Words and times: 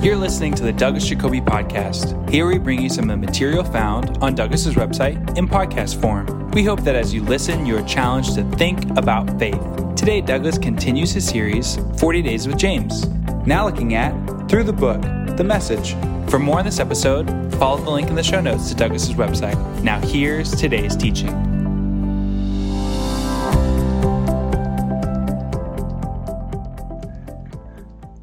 You're 0.00 0.14
listening 0.14 0.54
to 0.54 0.62
the 0.62 0.72
Douglas 0.72 1.08
Jacoby 1.08 1.40
Podcast. 1.40 2.30
Here 2.30 2.46
we 2.46 2.56
bring 2.56 2.80
you 2.80 2.88
some 2.88 3.10
of 3.10 3.20
the 3.20 3.26
material 3.26 3.64
found 3.64 4.16
on 4.18 4.36
Douglas's 4.36 4.76
website 4.76 5.36
in 5.36 5.48
podcast 5.48 6.00
form. 6.00 6.52
We 6.52 6.62
hope 6.62 6.84
that 6.84 6.94
as 6.94 7.12
you 7.12 7.20
listen, 7.24 7.66
you 7.66 7.76
are 7.76 7.82
challenged 7.82 8.36
to 8.36 8.44
think 8.52 8.96
about 8.96 9.40
faith. 9.40 9.60
Today, 9.96 10.20
Douglas 10.20 10.56
continues 10.56 11.10
his 11.10 11.26
series, 11.26 11.80
40 11.98 12.22
Days 12.22 12.46
with 12.46 12.56
James. 12.56 13.08
Now 13.44 13.66
looking 13.66 13.96
at 13.96 14.12
Through 14.48 14.62
the 14.64 14.72
Book, 14.72 15.02
The 15.36 15.42
Message. 15.42 15.96
For 16.30 16.38
more 16.38 16.60
on 16.60 16.64
this 16.64 16.78
episode, 16.78 17.28
follow 17.56 17.82
the 17.82 17.90
link 17.90 18.08
in 18.08 18.14
the 18.14 18.22
show 18.22 18.40
notes 18.40 18.68
to 18.68 18.76
Douglas's 18.76 19.14
website. 19.14 19.82
Now 19.82 19.98
here's 19.98 20.52
today's 20.52 20.94
teaching. 20.94 21.34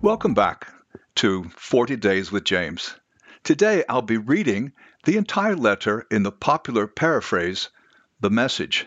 Welcome 0.02 0.34
back 0.34 0.75
to 1.16 1.46
40 1.56 1.96
Days 1.96 2.30
with 2.30 2.44
James. 2.44 2.94
Today 3.44 3.86
I'll 3.88 4.02
be 4.02 4.18
reading 4.18 4.74
the 5.06 5.16
entire 5.16 5.56
letter 5.56 6.06
in 6.12 6.24
the 6.24 6.32
popular 6.32 6.88
paraphrase, 6.88 7.70
The 8.20 8.30
Message. 8.30 8.86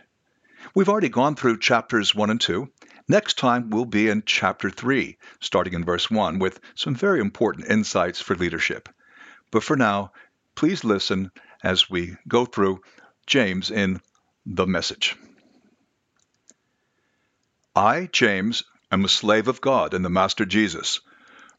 We've 0.74 0.90
already 0.90 1.08
gone 1.08 1.36
through 1.36 1.58
chapters 1.58 2.14
1 2.14 2.28
and 2.28 2.40
2. 2.40 2.70
Next 3.08 3.38
time 3.38 3.70
we'll 3.70 3.86
be 3.86 4.10
in 4.10 4.24
chapter 4.26 4.68
3, 4.68 5.16
starting 5.40 5.72
in 5.72 5.86
verse 5.86 6.10
1, 6.10 6.38
with 6.38 6.60
some 6.74 6.94
very 6.94 7.20
important 7.20 7.70
insights 7.70 8.20
for 8.20 8.36
leadership. 8.36 8.90
But 9.50 9.64
for 9.64 9.76
now, 9.76 10.12
please 10.54 10.84
listen 10.84 11.30
as 11.62 11.88
we 11.88 12.16
go 12.28 12.44
through 12.44 12.82
James 13.26 13.70
in 13.70 14.02
The 14.44 14.66
Message. 14.66 15.16
I, 17.74 18.10
James, 18.12 18.64
am 18.92 19.06
a 19.06 19.08
slave 19.08 19.48
of 19.48 19.62
God 19.62 19.94
and 19.94 20.04
the 20.04 20.10
Master 20.10 20.44
Jesus 20.44 21.00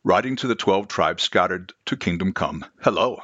writing 0.03 0.37
to 0.37 0.47
the 0.47 0.55
12 0.55 0.87
tribes 0.87 1.23
scattered 1.23 1.73
to 1.85 1.97
kingdom 1.97 2.31
come. 2.31 2.65
Hello. 2.81 3.21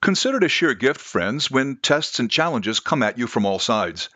Consider 0.00 0.38
it 0.38 0.44
a 0.44 0.48
sheer 0.48 0.74
gift, 0.74 1.00
friends, 1.00 1.50
when 1.50 1.76
tests 1.76 2.20
and 2.20 2.30
challenges 2.30 2.80
come 2.80 3.02
at 3.02 3.18
you 3.18 3.26
from 3.26 3.44
all 3.44 3.58
sides. 3.58 4.08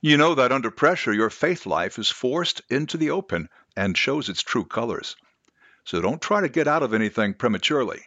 You 0.00 0.16
know 0.16 0.34
that 0.34 0.52
under 0.52 0.70
pressure, 0.70 1.12
your 1.12 1.28
faith 1.28 1.66
life 1.66 1.98
is 1.98 2.08
forced 2.08 2.62
into 2.70 2.96
the 2.96 3.10
open 3.10 3.48
and 3.76 3.98
shows 3.98 4.28
its 4.28 4.42
true 4.42 4.64
colors. 4.64 5.16
So 5.84 6.00
don't 6.00 6.22
try 6.22 6.40
to 6.40 6.48
get 6.48 6.68
out 6.68 6.82
of 6.82 6.94
anything 6.94 7.34
prematurely. 7.34 8.02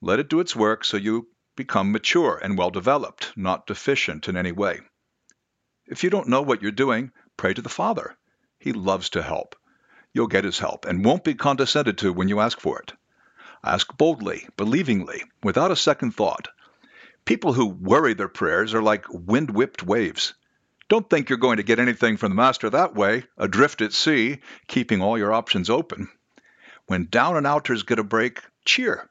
Let 0.00 0.18
it 0.18 0.28
do 0.28 0.40
its 0.40 0.54
work 0.54 0.84
so 0.84 0.96
you 0.96 1.28
become 1.56 1.90
mature 1.90 2.38
and 2.42 2.58
well 2.58 2.70
developed, 2.70 3.32
not 3.36 3.66
deficient 3.66 4.28
in 4.28 4.36
any 4.36 4.52
way. 4.52 4.80
If 5.86 6.04
you 6.04 6.10
don't 6.10 6.28
know 6.28 6.42
what 6.42 6.60
you're 6.60 6.70
doing, 6.70 7.12
pray 7.36 7.54
to 7.54 7.62
the 7.62 7.68
Father. 7.68 8.16
He 8.58 8.72
loves 8.72 9.10
to 9.10 9.22
help 9.22 9.56
you'll 10.18 10.26
get 10.26 10.42
his 10.42 10.58
help 10.58 10.84
and 10.84 11.04
won't 11.04 11.22
be 11.22 11.34
condescended 11.34 11.96
to 11.96 12.12
when 12.12 12.28
you 12.28 12.40
ask 12.40 12.58
for 12.58 12.80
it. 12.80 12.92
Ask 13.64 13.96
boldly, 13.96 14.48
believingly, 14.56 15.22
without 15.44 15.70
a 15.70 15.76
second 15.76 16.10
thought. 16.10 16.48
People 17.24 17.52
who 17.52 17.66
worry 17.66 18.14
their 18.14 18.26
prayers 18.26 18.74
are 18.74 18.82
like 18.82 19.04
wind 19.08 19.48
whipped 19.50 19.84
waves. 19.84 20.34
Don't 20.88 21.08
think 21.08 21.28
you're 21.28 21.38
going 21.38 21.58
to 21.58 21.62
get 21.62 21.78
anything 21.78 22.16
from 22.16 22.30
the 22.30 22.34
Master 22.34 22.68
that 22.68 22.96
way, 22.96 23.26
adrift 23.36 23.80
at 23.80 23.92
sea, 23.92 24.40
keeping 24.66 25.00
all 25.00 25.16
your 25.16 25.32
options 25.32 25.70
open. 25.70 26.08
When 26.86 27.06
down 27.08 27.36
and 27.36 27.46
outers 27.46 27.84
get 27.84 28.00
a 28.00 28.04
break, 28.04 28.42
cheer. 28.64 29.08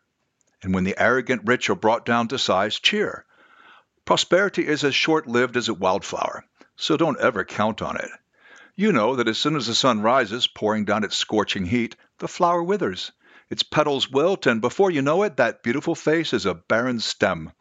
And 0.61 0.73
when 0.73 0.83
the 0.83 1.02
arrogant 1.02 1.44
rich 1.45 1.69
are 1.69 1.75
brought 1.75 2.05
down 2.05 2.28
to 2.28 2.38
size, 2.38 2.80
cheer. 2.80 3.25
Prosperity 4.03 4.67
is 4.67 4.83
as 4.83 4.94
short 4.94 5.25
lived 5.25 5.55
as 5.55 5.69
a 5.69 5.73
wildflower, 5.73 6.44
so 6.75 6.97
don't 6.97 7.19
ever 7.19 7.45
count 7.45 7.81
on 7.81 7.95
it. 7.95 8.09
You 8.80 8.92
know 8.92 9.16
that 9.16 9.28
as 9.28 9.39
soon 9.39 9.56
as 9.56 9.66
the 9.66 9.73
sun 9.73 10.02
rises, 10.02 10.45
pouring 10.45 10.86
down 10.86 11.03
its 11.03 11.17
scorching 11.17 11.66
heat, 11.66 11.95
the 12.20 12.28
flower 12.28 12.61
withers. 12.61 13.11
Its 13.50 13.64
petals 13.64 14.11
wilt, 14.11 14.45
and 14.45 14.61
before 14.61 14.92
you 14.92 15.02
know 15.02 15.23
it, 15.23 15.38
that 15.38 15.64
beautiful 15.64 15.95
face 15.95 16.31
is 16.31 16.45
a 16.45 16.53
barren 16.53 17.00
stem. 17.00 17.52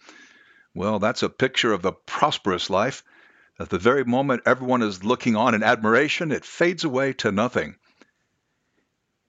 Well, 0.74 0.98
that's 0.98 1.22
a 1.22 1.30
picture 1.30 1.72
of 1.72 1.80
the 1.80 1.92
prosperous 1.92 2.68
life. 2.68 3.02
At 3.58 3.70
the 3.70 3.78
very 3.78 4.04
moment 4.04 4.42
everyone 4.44 4.82
is 4.82 5.04
looking 5.04 5.36
on 5.36 5.54
in 5.54 5.62
admiration, 5.62 6.32
it 6.32 6.44
fades 6.44 6.84
away 6.84 7.14
to 7.14 7.32
nothing. 7.32 7.76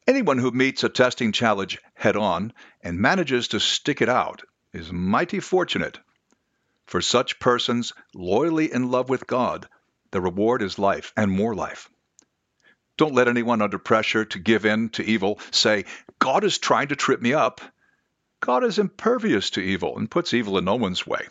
Anyone 0.05 0.39
who 0.39 0.51
meets 0.51 0.83
a 0.83 0.89
testing 0.89 1.31
challenge 1.31 1.79
head 1.93 2.17
on 2.17 2.51
and 2.81 2.99
manages 2.99 3.47
to 3.49 3.61
stick 3.61 4.01
it 4.01 4.09
out 4.09 4.41
is 4.73 4.91
mighty 4.91 5.39
fortunate. 5.39 5.99
For 6.85 6.99
such 6.99 7.39
persons, 7.39 7.93
loyally 8.13 8.73
in 8.73 8.91
love 8.91 9.07
with 9.07 9.25
God, 9.25 9.69
the 10.17 10.21
reward 10.21 10.63
is 10.63 10.79
life 10.79 11.13
and 11.15 11.29
more 11.29 11.53
life. 11.53 11.91
Don't 12.97 13.13
let 13.13 13.27
anyone 13.27 13.61
under 13.61 13.77
pressure 13.77 14.25
to 14.25 14.39
give 14.39 14.65
in 14.65 14.89
to 14.89 15.03
evil 15.03 15.39
say, 15.51 15.85
God 16.17 16.43
is 16.43 16.57
trying 16.57 16.87
to 16.87 16.95
trip 16.95 17.21
me 17.21 17.35
up. 17.35 17.61
God 18.39 18.63
is 18.63 18.79
impervious 18.79 19.51
to 19.51 19.61
evil 19.61 19.95
and 19.95 20.09
puts 20.09 20.33
evil 20.33 20.57
in 20.57 20.65
no 20.65 20.73
one's 20.73 21.05
way. 21.05 21.27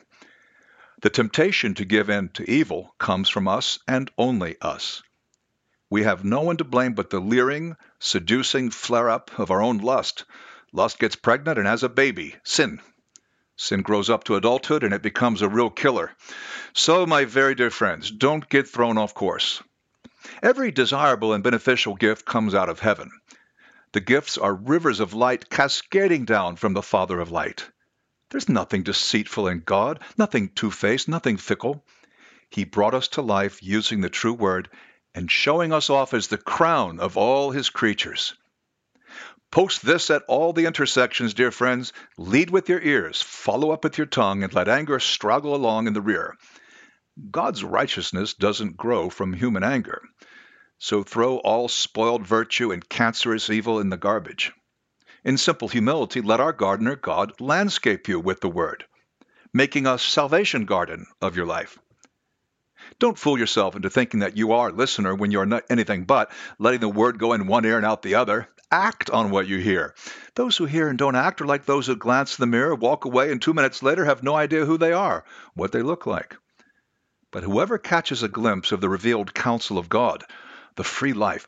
The 1.02 1.10
temptation 1.10 1.74
to 1.74 1.84
give 1.84 2.08
in 2.10 2.28
to 2.34 2.48
evil 2.48 2.94
comes 2.97 3.28
from 3.28 3.48
us 3.48 3.80
and 3.88 4.08
only 4.16 4.54
us. 4.62 5.03
We 5.91 6.04
have 6.04 6.24
no 6.24 6.42
one 6.42 6.58
to 6.58 6.64
blame 6.64 6.92
but 6.92 7.10
the 7.10 7.18
leering, 7.18 7.74
seducing 7.98 8.70
flare 8.70 9.10
up 9.10 9.36
of 9.36 9.50
our 9.50 9.62
own 9.62 9.78
lust. 9.78 10.26
Lust 10.72 11.00
gets 11.00 11.16
pregnant 11.16 11.58
and 11.58 11.66
has 11.66 11.82
a 11.82 11.88
baby, 11.88 12.36
sin. 12.44 12.80
Sin 13.56 13.82
grows 13.82 14.10
up 14.10 14.24
to 14.24 14.36
adulthood 14.36 14.84
and 14.84 14.92
it 14.92 15.02
becomes 15.02 15.40
a 15.40 15.48
real 15.48 15.70
killer. 15.70 16.14
So, 16.74 17.06
my 17.06 17.24
very 17.24 17.54
dear 17.54 17.70
friends, 17.70 18.10
don't 18.10 18.48
get 18.48 18.68
thrown 18.68 18.98
off 18.98 19.14
course. 19.14 19.62
Every 20.42 20.70
desirable 20.70 21.32
and 21.32 21.42
beneficial 21.42 21.94
gift 21.94 22.26
comes 22.26 22.54
out 22.54 22.68
of 22.68 22.80
heaven. 22.80 23.10
The 23.92 24.00
gifts 24.00 24.36
are 24.36 24.54
rivers 24.54 25.00
of 25.00 25.14
light 25.14 25.48
cascading 25.48 26.26
down 26.26 26.56
from 26.56 26.74
the 26.74 26.82
Father 26.82 27.18
of 27.18 27.30
light. 27.30 27.70
There's 28.28 28.48
nothing 28.48 28.82
deceitful 28.82 29.48
in 29.48 29.60
God, 29.60 30.00
nothing 30.18 30.50
two 30.50 30.70
faced, 30.70 31.08
nothing 31.08 31.36
fickle. 31.36 31.84
He 32.50 32.64
brought 32.64 32.92
us 32.92 33.08
to 33.08 33.22
life 33.22 33.62
using 33.62 34.00
the 34.00 34.10
true 34.10 34.34
word 34.34 34.68
and 35.14 35.30
showing 35.30 35.72
us 35.72 35.88
off 35.88 36.12
as 36.12 36.26
the 36.26 36.36
crown 36.36 37.00
of 37.00 37.16
all 37.16 37.52
his 37.52 37.70
creatures. 37.70 38.34
Post 39.50 39.84
this 39.84 40.10
at 40.10 40.22
all 40.28 40.52
the 40.52 40.66
intersections, 40.66 41.34
dear 41.34 41.50
friends. 41.50 41.92
Lead 42.18 42.50
with 42.50 42.68
your 42.68 42.80
ears, 42.80 43.22
follow 43.22 43.70
up 43.70 43.84
with 43.84 43.96
your 43.96 44.06
tongue, 44.06 44.42
and 44.42 44.52
let 44.52 44.68
anger 44.68 44.98
struggle 44.98 45.54
along 45.54 45.86
in 45.86 45.92
the 45.92 46.00
rear. 46.02 46.34
God's 47.30 47.64
righteousness 47.64 48.34
doesn't 48.34 48.76
grow 48.76 49.08
from 49.08 49.32
human 49.32 49.64
anger. 49.64 50.02
So 50.78 51.02
throw 51.02 51.38
all 51.38 51.68
spoiled 51.68 52.26
virtue 52.26 52.70
and 52.70 52.86
cancerous 52.86 53.48
evil 53.48 53.80
in 53.80 53.88
the 53.88 53.96
garbage. 53.96 54.52
In 55.24 55.38
simple 55.38 55.68
humility, 55.68 56.20
let 56.20 56.40
our 56.40 56.52
gardener 56.52 56.94
God 56.94 57.40
landscape 57.40 58.08
you 58.08 58.20
with 58.20 58.40
the 58.40 58.50
word, 58.50 58.84
making 59.52 59.86
a 59.86 59.98
salvation 59.98 60.66
garden 60.66 61.06
of 61.22 61.36
your 61.36 61.46
life. 61.46 61.78
Don't 62.98 63.18
fool 63.18 63.38
yourself 63.38 63.74
into 63.74 63.90
thinking 63.90 64.20
that 64.20 64.36
you 64.36 64.52
are 64.52 64.68
a 64.68 64.72
listener 64.72 65.14
when 65.14 65.30
you 65.30 65.40
are 65.40 65.46
not 65.46 65.64
anything 65.70 66.04
but 66.04 66.30
letting 66.58 66.80
the 66.80 66.88
word 66.88 67.18
go 67.18 67.32
in 67.32 67.46
one 67.46 67.64
ear 67.64 67.76
and 67.76 67.86
out 67.86 68.02
the 68.02 68.14
other. 68.14 68.48
Act 68.71 69.10
on 69.10 69.31
what 69.31 69.47
you 69.47 69.59
hear. 69.59 69.94
Those 70.34 70.56
who 70.56 70.65
hear 70.65 70.88
and 70.88 70.99
don't 70.99 71.15
act 71.15 71.41
are 71.41 71.47
like 71.47 71.66
those 71.66 71.87
who 71.87 71.94
glance 71.94 72.37
in 72.37 72.43
the 72.43 72.47
mirror, 72.47 72.75
walk 72.75 73.04
away, 73.04 73.31
and 73.31 73.41
two 73.41 73.54
minutes 73.54 73.82
later 73.82 74.04
have 74.04 74.22
no 74.22 74.34
idea 74.34 74.65
who 74.65 74.77
they 74.77 74.93
are, 74.93 75.25
what 75.54 75.71
they 75.71 75.82
look 75.82 76.04
like. 76.04 76.37
But 77.31 77.44
whoever 77.44 77.78
catches 77.78 78.22
a 78.22 78.28
glimpse 78.28 78.72
of 78.72 78.81
the 78.81 78.88
revealed 78.88 79.34
counsel 79.34 79.78
of 79.78 79.88
God, 79.88 80.25
the 80.75 80.84
free 80.84 81.12
life, 81.12 81.47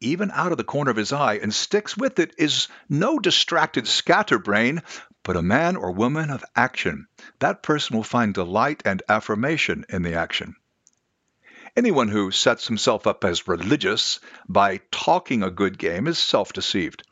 even 0.00 0.30
out 0.30 0.52
of 0.52 0.58
the 0.58 0.64
corner 0.64 0.90
of 0.90 0.96
his 0.96 1.12
eye, 1.12 1.34
and 1.34 1.54
sticks 1.54 1.96
with 1.96 2.18
it, 2.18 2.34
is 2.36 2.68
no 2.88 3.18
distracted 3.18 3.86
scatterbrain, 3.86 4.82
but 5.22 5.36
a 5.36 5.42
man 5.42 5.76
or 5.76 5.92
woman 5.92 6.30
of 6.30 6.44
action. 6.56 7.06
That 7.38 7.62
person 7.62 7.96
will 7.96 8.04
find 8.04 8.34
delight 8.34 8.82
and 8.84 9.02
affirmation 9.08 9.86
in 9.88 10.02
the 10.02 10.14
action. 10.14 10.56
Anyone 11.74 12.08
who 12.08 12.30
sets 12.30 12.68
himself 12.68 13.06
up 13.06 13.24
as 13.24 13.48
religious 13.48 14.20
by 14.46 14.80
talking 14.90 15.42
a 15.42 15.50
good 15.50 15.78
game 15.78 16.06
is 16.06 16.18
self 16.18 16.52
deceived. 16.52 17.02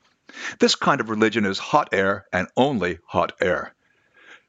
This 0.59 0.75
kind 0.75 1.01
of 1.01 1.09
religion 1.09 1.47
is 1.47 1.59
hot 1.59 1.89
air 1.93 2.27
and 2.31 2.47
only 2.59 2.99
hot 3.07 3.33
air. 3.41 3.75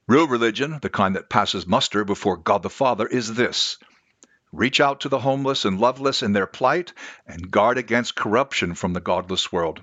Real 0.08 0.28
religion, 0.28 0.80
the 0.82 0.90
kind 0.90 1.16
that 1.16 1.30
passes 1.30 1.66
muster 1.66 2.04
before 2.04 2.36
God 2.36 2.62
the 2.62 2.70
Father, 2.70 3.08
is 3.08 3.36
this 3.36 3.78
reach 4.52 4.82
out 4.82 5.00
to 5.00 5.10
the 5.10 5.20
homeless 5.20 5.64
and 5.64 5.80
loveless 5.80 6.22
in 6.22 6.34
their 6.34 6.48
plight 6.48 6.92
and 7.26 7.50
guard 7.50 7.78
against 7.78 8.14
corruption 8.14 8.76
from 8.76 8.92
the 8.92 9.00
godless 9.00 9.50
world. 9.50 9.80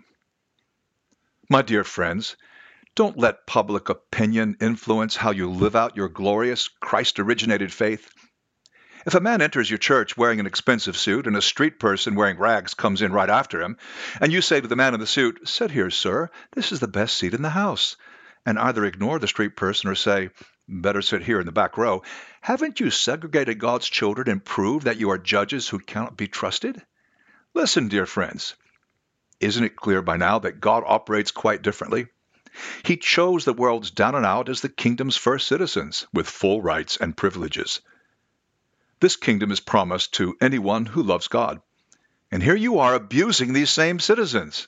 My 1.48 1.62
dear 1.62 1.84
friends, 1.84 2.36
don't 2.94 3.16
let 3.16 3.46
public 3.46 3.88
opinion 3.88 4.58
influence 4.60 5.16
how 5.16 5.30
you 5.30 5.50
live 5.50 5.74
out 5.74 5.96
your 5.96 6.10
glorious 6.10 6.68
Christ 6.68 7.18
originated 7.18 7.72
faith. 7.72 8.12
If 9.06 9.14
a 9.14 9.20
man 9.20 9.40
enters 9.40 9.70
your 9.70 9.78
church 9.78 10.16
wearing 10.16 10.40
an 10.40 10.46
expensive 10.46 10.96
suit 10.96 11.28
and 11.28 11.36
a 11.36 11.42
street 11.42 11.78
person 11.78 12.16
wearing 12.16 12.36
rags 12.36 12.74
comes 12.74 13.00
in 13.00 13.12
right 13.12 13.30
after 13.30 13.62
him, 13.62 13.76
and 14.20 14.32
you 14.32 14.42
say 14.42 14.60
to 14.60 14.66
the 14.66 14.74
man 14.74 14.92
in 14.92 14.98
the 14.98 15.06
suit, 15.06 15.48
Sit 15.48 15.70
here, 15.70 15.88
sir, 15.88 16.30
this 16.52 16.72
is 16.72 16.80
the 16.80 16.88
best 16.88 17.16
seat 17.16 17.32
in 17.32 17.42
the 17.42 17.50
house, 17.50 17.96
and 18.44 18.58
either 18.58 18.84
ignore 18.84 19.20
the 19.20 19.28
street 19.28 19.56
person 19.56 19.88
or 19.88 19.94
say, 19.94 20.30
Better 20.68 21.00
sit 21.00 21.22
here 21.22 21.38
in 21.38 21.46
the 21.46 21.52
back 21.52 21.78
row. 21.78 22.02
Haven't 22.40 22.80
you 22.80 22.90
segregated 22.90 23.60
God's 23.60 23.88
children 23.88 24.28
and 24.28 24.44
proved 24.44 24.86
that 24.86 24.98
you 24.98 25.10
are 25.10 25.18
judges 25.18 25.68
who 25.68 25.78
cannot 25.78 26.16
be 26.16 26.26
trusted? 26.26 26.84
Listen, 27.54 27.86
dear 27.86 28.04
friends. 28.04 28.56
Isn't 29.38 29.64
it 29.64 29.76
clear 29.76 30.02
by 30.02 30.16
now 30.16 30.40
that 30.40 30.60
God 30.60 30.82
operates 30.84 31.30
quite 31.30 31.62
differently? 31.62 32.08
He 32.82 32.96
chose 32.96 33.44
the 33.44 33.52
world's 33.52 33.92
down 33.92 34.16
and 34.16 34.26
out 34.26 34.48
as 34.48 34.60
the 34.60 34.68
kingdom's 34.68 35.16
first 35.16 35.46
citizens, 35.46 36.06
with 36.12 36.28
full 36.28 36.60
rights 36.60 36.96
and 36.96 37.16
privileges. 37.16 37.80
This 39.00 39.16
kingdom 39.16 39.52
is 39.52 39.60
promised 39.60 40.14
to 40.14 40.36
anyone 40.40 40.86
who 40.86 41.02
loves 41.02 41.28
God. 41.28 41.60
And 42.32 42.42
here 42.42 42.56
you 42.56 42.80
are 42.80 42.94
abusing 42.94 43.52
these 43.52 43.70
same 43.70 44.00
citizens. 44.00 44.66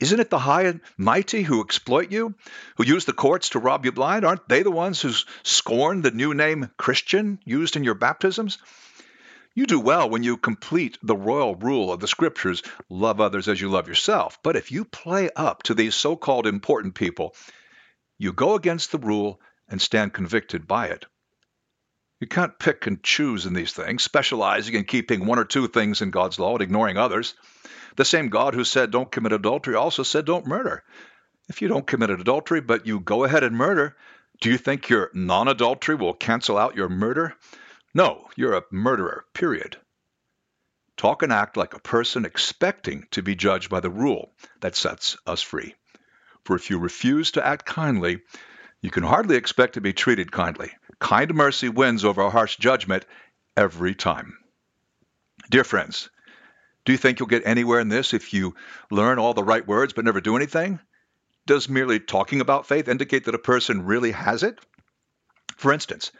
Isn't 0.00 0.20
it 0.20 0.30
the 0.30 0.38
high 0.38 0.62
and 0.62 0.80
mighty 0.96 1.42
who 1.42 1.62
exploit 1.62 2.10
you, 2.10 2.34
who 2.76 2.84
use 2.84 3.04
the 3.04 3.12
courts 3.12 3.50
to 3.50 3.58
rob 3.58 3.84
you 3.84 3.92
blind? 3.92 4.24
Aren't 4.24 4.48
they 4.48 4.62
the 4.62 4.70
ones 4.70 5.00
who 5.00 5.12
scorn 5.42 6.02
the 6.02 6.10
new 6.10 6.34
name 6.34 6.70
Christian 6.76 7.38
used 7.44 7.76
in 7.76 7.84
your 7.84 7.94
baptisms? 7.94 8.58
You 9.54 9.66
do 9.66 9.78
well 9.78 10.08
when 10.08 10.22
you 10.22 10.38
complete 10.38 10.98
the 11.02 11.14
royal 11.14 11.54
rule 11.54 11.92
of 11.92 12.00
the 12.00 12.08
scriptures 12.08 12.62
love 12.88 13.20
others 13.20 13.48
as 13.48 13.60
you 13.60 13.68
love 13.68 13.86
yourself. 13.86 14.38
But 14.42 14.56
if 14.56 14.72
you 14.72 14.86
play 14.86 15.28
up 15.36 15.62
to 15.64 15.74
these 15.74 15.94
so 15.94 16.16
called 16.16 16.46
important 16.46 16.94
people, 16.94 17.36
you 18.16 18.32
go 18.32 18.54
against 18.54 18.92
the 18.92 18.98
rule 18.98 19.40
and 19.68 19.80
stand 19.80 20.14
convicted 20.14 20.66
by 20.66 20.86
it. 20.86 21.04
You 22.22 22.28
can't 22.28 22.56
pick 22.56 22.86
and 22.86 23.02
choose 23.02 23.46
in 23.46 23.52
these 23.52 23.72
things, 23.72 24.04
specializing 24.04 24.76
in 24.76 24.84
keeping 24.84 25.26
one 25.26 25.40
or 25.40 25.44
two 25.44 25.66
things 25.66 26.02
in 26.02 26.12
God's 26.12 26.38
law 26.38 26.52
and 26.52 26.62
ignoring 26.62 26.96
others. 26.96 27.34
The 27.96 28.04
same 28.04 28.28
God 28.28 28.54
who 28.54 28.62
said 28.62 28.92
don't 28.92 29.10
commit 29.10 29.32
adultery 29.32 29.74
also 29.74 30.04
said 30.04 30.24
don't 30.24 30.46
murder. 30.46 30.84
If 31.48 31.60
you 31.60 31.66
don't 31.66 31.84
commit 31.84 32.10
adultery, 32.10 32.60
but 32.60 32.86
you 32.86 33.00
go 33.00 33.24
ahead 33.24 33.42
and 33.42 33.56
murder, 33.56 33.96
do 34.40 34.50
you 34.50 34.56
think 34.56 34.88
your 34.88 35.10
non 35.12 35.48
adultery 35.48 35.96
will 35.96 36.14
cancel 36.14 36.56
out 36.56 36.76
your 36.76 36.88
murder? 36.88 37.34
No, 37.92 38.28
you're 38.36 38.54
a 38.54 38.62
murderer, 38.70 39.24
period. 39.34 39.76
Talk 40.96 41.24
and 41.24 41.32
act 41.32 41.56
like 41.56 41.74
a 41.74 41.80
person 41.80 42.24
expecting 42.24 43.08
to 43.10 43.24
be 43.24 43.34
judged 43.34 43.68
by 43.68 43.80
the 43.80 43.90
rule 43.90 44.30
that 44.60 44.76
sets 44.76 45.16
us 45.26 45.42
free. 45.42 45.74
For 46.44 46.54
if 46.54 46.70
you 46.70 46.78
refuse 46.78 47.32
to 47.32 47.44
act 47.44 47.66
kindly, 47.66 48.20
you 48.80 48.92
can 48.92 49.02
hardly 49.02 49.34
expect 49.34 49.74
to 49.74 49.80
be 49.80 49.92
treated 49.92 50.30
kindly. 50.30 50.70
Kind 51.02 51.34
mercy 51.34 51.68
wins 51.68 52.04
over 52.04 52.30
harsh 52.30 52.56
judgment 52.58 53.04
every 53.56 53.92
time. 53.92 54.38
Dear 55.50 55.64
friends, 55.64 56.08
do 56.84 56.92
you 56.92 56.96
think 56.96 57.18
you'll 57.18 57.28
get 57.28 57.44
anywhere 57.44 57.80
in 57.80 57.88
this 57.88 58.14
if 58.14 58.32
you 58.32 58.54
learn 58.88 59.18
all 59.18 59.34
the 59.34 59.42
right 59.42 59.66
words 59.66 59.92
but 59.92 60.04
never 60.04 60.20
do 60.20 60.36
anything? 60.36 60.78
Does 61.44 61.68
merely 61.68 61.98
talking 61.98 62.40
about 62.40 62.68
faith 62.68 62.86
indicate 62.86 63.24
that 63.24 63.34
a 63.34 63.38
person 63.38 63.84
really 63.84 64.12
has 64.12 64.44
it? 64.44 64.60
For 65.56 65.72
instance, 65.72 66.12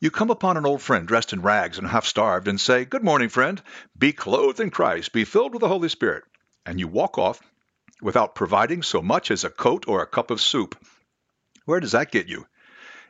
you 0.00 0.10
come 0.10 0.30
upon 0.30 0.56
an 0.56 0.66
old 0.66 0.82
friend 0.82 1.06
dressed 1.06 1.32
in 1.32 1.40
rags 1.40 1.78
and 1.78 1.86
half 1.86 2.04
starved 2.04 2.48
and 2.48 2.60
say, 2.60 2.84
Good 2.84 3.04
morning, 3.04 3.28
friend. 3.28 3.62
Be 3.96 4.12
clothed 4.12 4.58
in 4.58 4.70
Christ. 4.70 5.12
Be 5.12 5.24
filled 5.24 5.52
with 5.52 5.60
the 5.60 5.68
Holy 5.68 5.88
Spirit. 5.88 6.24
And 6.66 6.80
you 6.80 6.88
walk 6.88 7.16
off 7.16 7.40
without 8.02 8.34
providing 8.34 8.82
so 8.82 9.00
much 9.00 9.30
as 9.30 9.44
a 9.44 9.50
coat 9.50 9.84
or 9.86 10.02
a 10.02 10.06
cup 10.06 10.32
of 10.32 10.40
soup. 10.40 10.76
Where 11.64 11.78
does 11.78 11.92
that 11.92 12.10
get 12.10 12.26
you? 12.26 12.46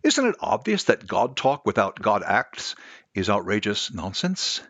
Isn't 0.06 0.26
it 0.28 0.36
obvious 0.38 0.84
that 0.84 1.08
God 1.08 1.36
talk 1.36 1.66
without 1.66 2.00
God 2.00 2.22
acts 2.24 2.76
is 3.12 3.28
outrageous 3.28 3.92
nonsense? 3.92 4.62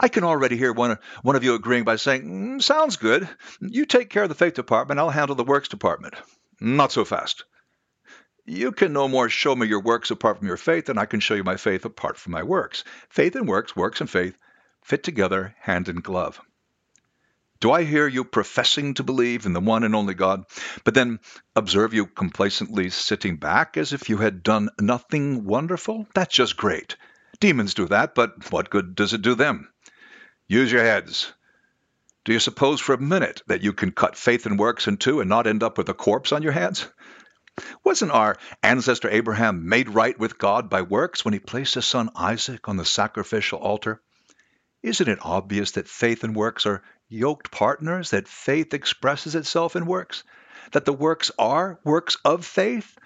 I 0.00 0.08
can 0.08 0.24
already 0.24 0.56
hear 0.56 0.72
one, 0.72 0.98
one 1.22 1.36
of 1.36 1.44
you 1.44 1.54
agreeing 1.54 1.84
by 1.84 1.94
saying, 1.94 2.24
mm, 2.24 2.60
Sounds 2.60 2.96
good. 2.96 3.28
You 3.60 3.86
take 3.86 4.10
care 4.10 4.24
of 4.24 4.28
the 4.28 4.34
faith 4.34 4.54
department, 4.54 4.98
I'll 4.98 5.10
handle 5.10 5.36
the 5.36 5.44
works 5.44 5.68
department. 5.68 6.14
Not 6.60 6.90
so 6.90 7.04
fast. 7.04 7.44
You 8.46 8.72
can 8.72 8.92
no 8.92 9.06
more 9.06 9.28
show 9.28 9.54
me 9.54 9.68
your 9.68 9.80
works 9.80 10.10
apart 10.10 10.38
from 10.38 10.48
your 10.48 10.56
faith 10.56 10.86
than 10.86 10.98
I 10.98 11.04
can 11.04 11.20
show 11.20 11.34
you 11.34 11.44
my 11.44 11.56
faith 11.56 11.84
apart 11.84 12.16
from 12.16 12.32
my 12.32 12.42
works. 12.42 12.82
Faith 13.10 13.36
and 13.36 13.46
works, 13.46 13.76
works 13.76 14.00
and 14.00 14.10
faith, 14.10 14.36
fit 14.82 15.04
together 15.04 15.54
hand 15.60 15.88
in 15.88 16.00
glove. 16.00 16.40
Do 17.60 17.72
I 17.72 17.82
hear 17.82 18.06
you 18.06 18.22
professing 18.22 18.94
to 18.94 19.02
believe 19.02 19.44
in 19.44 19.52
the 19.52 19.60
one 19.60 19.82
and 19.82 19.96
only 19.96 20.14
God, 20.14 20.44
but 20.84 20.94
then 20.94 21.18
observe 21.56 21.92
you 21.92 22.06
complacently 22.06 22.88
sitting 22.90 23.36
back 23.36 23.76
as 23.76 23.92
if 23.92 24.08
you 24.08 24.18
had 24.18 24.44
done 24.44 24.68
nothing 24.80 25.44
wonderful? 25.44 26.06
That's 26.14 26.34
just 26.34 26.56
great. 26.56 26.96
Demons 27.40 27.74
do 27.74 27.86
that, 27.86 28.14
but 28.14 28.52
what 28.52 28.70
good 28.70 28.94
does 28.94 29.12
it 29.12 29.22
do 29.22 29.34
them? 29.34 29.68
Use 30.46 30.70
your 30.70 30.84
heads. 30.84 31.32
Do 32.24 32.32
you 32.32 32.38
suppose 32.38 32.80
for 32.80 32.94
a 32.94 33.00
minute 33.00 33.42
that 33.48 33.62
you 33.62 33.72
can 33.72 33.90
cut 33.90 34.14
faith 34.14 34.46
and 34.46 34.56
works 34.56 34.86
in 34.86 34.96
two 34.96 35.20
and 35.20 35.28
not 35.28 35.48
end 35.48 35.64
up 35.64 35.78
with 35.78 35.88
a 35.88 35.94
corpse 35.94 36.30
on 36.30 36.42
your 36.42 36.52
hands? 36.52 36.86
Wasn't 37.82 38.12
our 38.12 38.36
ancestor 38.62 39.10
Abraham 39.10 39.68
made 39.68 39.88
right 39.88 40.16
with 40.16 40.38
God 40.38 40.70
by 40.70 40.82
works 40.82 41.24
when 41.24 41.34
he 41.34 41.40
placed 41.40 41.74
his 41.74 41.86
son 41.86 42.10
Isaac 42.14 42.68
on 42.68 42.76
the 42.76 42.84
sacrificial 42.84 43.58
altar? 43.58 44.00
Isn't 44.80 45.08
it 45.08 45.18
obvious 45.22 45.72
that 45.72 45.88
faith 45.88 46.22
and 46.22 46.36
works 46.36 46.66
are 46.66 46.84
yoked 47.08 47.50
partners, 47.50 48.10
that 48.10 48.28
faith 48.28 48.74
expresses 48.74 49.34
itself 49.34 49.76
in 49.76 49.86
works, 49.86 50.24
that 50.72 50.84
the 50.84 50.92
works 50.92 51.30
are 51.38 51.80
works 51.84 52.16
of 52.24 52.44
faith? 52.44 52.96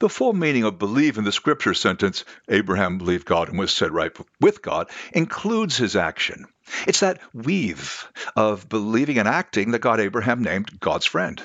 The 0.00 0.08
full 0.08 0.32
meaning 0.32 0.64
of 0.64 0.78
believe 0.78 1.18
in 1.18 1.24
the 1.24 1.32
scripture 1.32 1.72
sentence, 1.72 2.24
Abraham 2.48 2.98
believed 2.98 3.26
God 3.26 3.48
and 3.48 3.58
was 3.58 3.72
set 3.72 3.92
right 3.92 4.12
with 4.40 4.60
God, 4.60 4.90
includes 5.12 5.76
his 5.76 5.96
action. 5.96 6.46
It's 6.86 7.00
that 7.00 7.20
weave 7.32 8.08
of 8.36 8.68
believing 8.68 9.18
and 9.18 9.28
acting 9.28 9.70
that 9.70 9.78
God 9.78 10.00
Abraham 10.00 10.42
named 10.42 10.80
God's 10.80 11.06
friend. 11.06 11.40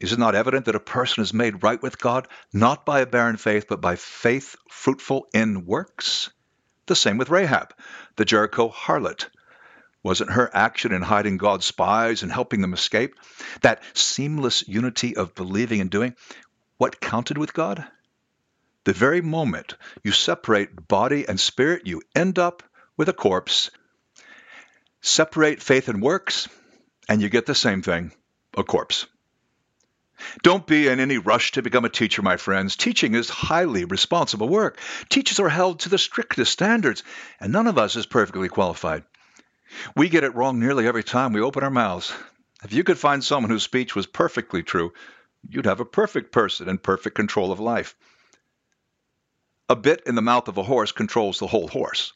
Is 0.00 0.12
it 0.12 0.18
not 0.18 0.34
evident 0.34 0.66
that 0.66 0.76
a 0.76 0.80
person 0.80 1.22
is 1.22 1.34
made 1.34 1.62
right 1.62 1.82
with 1.82 1.98
God 1.98 2.28
not 2.52 2.86
by 2.86 3.00
a 3.00 3.06
barren 3.06 3.36
faith, 3.36 3.66
but 3.68 3.80
by 3.80 3.96
faith 3.96 4.56
fruitful 4.70 5.26
in 5.34 5.66
works? 5.66 6.30
The 6.86 6.96
same 6.96 7.18
with 7.18 7.30
Rahab, 7.30 7.74
the 8.16 8.24
Jericho 8.24 8.70
harlot. 8.70 9.28
Wasn't 10.02 10.30
her 10.30 10.50
action 10.54 10.92
in 10.92 11.02
hiding 11.02 11.38
God's 11.38 11.66
spies 11.66 12.22
and 12.22 12.30
helping 12.30 12.60
them 12.60 12.72
escape, 12.72 13.14
that 13.62 13.82
seamless 13.94 14.66
unity 14.68 15.16
of 15.16 15.34
believing 15.34 15.80
and 15.80 15.90
doing, 15.90 16.14
what 16.76 17.00
counted 17.00 17.36
with 17.36 17.52
God? 17.52 17.84
The 18.84 18.92
very 18.92 19.20
moment 19.20 19.74
you 20.04 20.12
separate 20.12 20.88
body 20.88 21.28
and 21.28 21.38
spirit, 21.38 21.86
you 21.86 22.02
end 22.14 22.38
up 22.38 22.62
with 22.96 23.08
a 23.08 23.12
corpse. 23.12 23.70
Separate 25.00 25.62
faith 25.62 25.88
and 25.88 26.00
works, 26.00 26.48
and 27.08 27.20
you 27.20 27.28
get 27.28 27.46
the 27.46 27.54
same 27.54 27.82
thing 27.82 28.12
a 28.56 28.64
corpse. 28.64 29.06
Don't 30.42 30.66
be 30.66 30.88
in 30.88 31.00
any 31.00 31.18
rush 31.18 31.52
to 31.52 31.62
become 31.62 31.84
a 31.84 31.88
teacher, 31.88 32.22
my 32.22 32.36
friends. 32.36 32.76
Teaching 32.76 33.14
is 33.14 33.28
highly 33.28 33.84
responsible 33.84 34.48
work. 34.48 34.78
Teachers 35.08 35.38
are 35.38 35.48
held 35.48 35.80
to 35.80 35.88
the 35.88 35.98
strictest 35.98 36.52
standards, 36.52 37.04
and 37.40 37.52
none 37.52 37.66
of 37.66 37.78
us 37.78 37.94
is 37.94 38.06
perfectly 38.06 38.48
qualified. 38.48 39.04
We 39.94 40.08
get 40.08 40.24
it 40.24 40.34
wrong 40.34 40.58
nearly 40.58 40.86
every 40.86 41.04
time 41.04 41.32
we 41.32 41.40
open 41.40 41.62
our 41.62 41.70
mouths. 41.70 42.12
If 42.64 42.72
you 42.72 42.84
could 42.84 42.98
find 42.98 43.22
someone 43.22 43.50
whose 43.50 43.62
speech 43.62 43.94
was 43.94 44.06
perfectly 44.06 44.62
true, 44.62 44.92
you'd 45.48 45.66
have 45.66 45.80
a 45.80 45.84
perfect 45.84 46.32
person 46.32 46.68
in 46.68 46.78
perfect 46.78 47.14
control 47.14 47.52
of 47.52 47.60
life. 47.60 47.94
A 49.68 49.76
bit 49.76 50.02
in 50.06 50.14
the 50.14 50.22
mouth 50.22 50.48
of 50.48 50.56
a 50.56 50.62
horse 50.62 50.92
controls 50.92 51.38
the 51.38 51.46
whole 51.46 51.68
horse. 51.68 52.12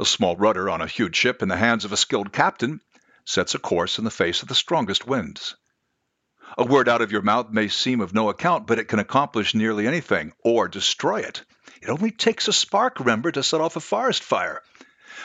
A 0.00 0.04
small 0.04 0.36
rudder 0.36 0.68
on 0.68 0.80
a 0.80 0.86
huge 0.86 1.16
ship 1.16 1.42
in 1.42 1.48
the 1.48 1.56
hands 1.56 1.84
of 1.84 1.92
a 1.92 1.96
skilled 1.96 2.32
captain 2.32 2.80
sets 3.24 3.54
a 3.54 3.58
course 3.58 3.98
in 3.98 4.04
the 4.04 4.10
face 4.10 4.42
of 4.42 4.48
the 4.48 4.54
strongest 4.54 5.06
winds. 5.06 5.54
A 6.58 6.64
word 6.64 6.88
out 6.88 7.00
of 7.00 7.12
your 7.12 7.22
mouth 7.22 7.50
may 7.50 7.68
seem 7.68 8.00
of 8.00 8.12
no 8.12 8.28
account, 8.28 8.66
but 8.66 8.78
it 8.78 8.88
can 8.88 8.98
accomplish 8.98 9.54
nearly 9.54 9.86
anything 9.86 10.32
or 10.42 10.68
destroy 10.68 11.20
it. 11.20 11.44
It 11.80 11.88
only 11.88 12.10
takes 12.10 12.48
a 12.48 12.52
spark, 12.52 12.98
remember, 12.98 13.32
to 13.32 13.42
set 13.42 13.60
off 13.60 13.76
a 13.76 13.80
forest 13.80 14.22
fire. 14.22 14.60